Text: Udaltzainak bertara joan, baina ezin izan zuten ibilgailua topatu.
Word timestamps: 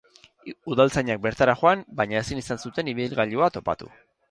Udaltzainak 0.75 1.21
bertara 1.25 1.55
joan, 1.59 1.85
baina 2.01 2.19
ezin 2.23 2.41
izan 2.45 2.63
zuten 2.67 2.91
ibilgailua 2.95 3.53
topatu. 3.59 3.95